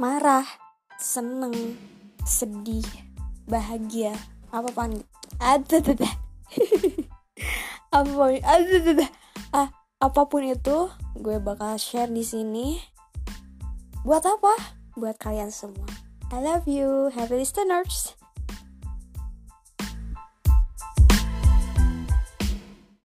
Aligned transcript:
marah 0.00 0.46
seneng 0.96 1.76
sedih 2.24 2.86
bahagia 3.44 4.16
apa 4.54 4.68
apa 4.68 4.70
pun 4.72 5.02
ada 5.40 5.78
apa 7.92 8.10
pun 8.12 8.32
ada 8.40 9.06
ah 9.52 9.68
apa 10.02 10.26
pun 10.26 10.42
itu 10.42 10.90
gue 11.14 11.38
bakal 11.38 11.78
share 11.78 12.10
di 12.10 12.26
sini. 12.26 12.82
Buat 14.02 14.26
apa? 14.26 14.54
Buat 14.98 15.14
kalian 15.22 15.54
semua. 15.54 15.86
I 16.34 16.42
love 16.42 16.66
you. 16.66 17.12
Happy 17.14 17.38
listeners. 17.38 18.18